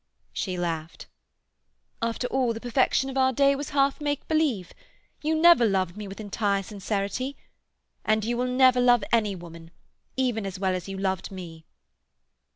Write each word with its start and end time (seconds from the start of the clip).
She 0.33 0.57
laughed. 0.57 1.05
"After 2.01 2.25
all, 2.29 2.53
the 2.53 2.59
perfection 2.59 3.07
of 3.11 3.19
our 3.19 3.31
day 3.31 3.55
was 3.55 3.69
half 3.69 4.01
make 4.01 4.27
believe. 4.27 4.73
You 5.21 5.39
never 5.39 5.63
loved 5.63 5.95
me 5.95 6.07
with 6.07 6.19
entire 6.19 6.63
sincerity. 6.63 7.37
And 8.03 8.25
you 8.25 8.35
will 8.35 8.47
never 8.47 8.79
love 8.81 9.03
any 9.11 9.35
woman—even 9.35 10.43
as 10.47 10.57
well 10.57 10.73
as 10.73 10.87
you 10.89 10.97
loved 10.97 11.31
me." 11.31 11.65